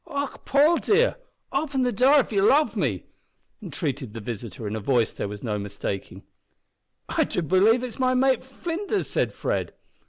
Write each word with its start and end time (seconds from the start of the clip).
"Och! 0.07 0.43
Paul, 0.45 0.77
dear, 0.77 1.17
open 1.51 1.85
av 1.85 2.31
ye 2.31 2.41
love 2.41 2.75
me," 2.75 3.03
entreated 3.61 4.15
the 4.15 4.19
visitor, 4.19 4.67
in 4.67 4.75
a 4.75 4.79
voice 4.79 5.11
there 5.11 5.27
was 5.27 5.43
no 5.43 5.59
mistaking. 5.59 6.23
"I 7.07 7.23
do 7.23 7.43
believe 7.43 7.83
it's 7.83 7.99
my 7.99 8.15
mate 8.15 8.43
Flinders!" 8.43 9.07
said 9.07 9.31
Fred. 9.31 9.75